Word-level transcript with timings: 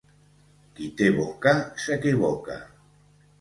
Qui 0.79 0.87
té 1.01 1.09
boca 1.17 1.53
s'equivoca. 1.85 2.57